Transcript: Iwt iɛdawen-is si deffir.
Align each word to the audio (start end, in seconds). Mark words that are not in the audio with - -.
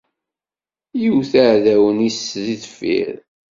Iwt 1.07 1.31
iɛdawen-is 1.43 2.17
si 2.29 2.53
deffir. 2.61 3.15